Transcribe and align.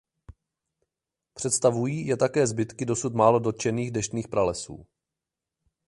Představují 1.33 2.07
je 2.07 2.17
také 2.17 2.47
zbytky 2.47 2.85
dosud 2.85 3.13
málo 3.13 3.39
dotčených 3.39 3.91
deštných 3.91 4.27
pralesů. 4.27 4.85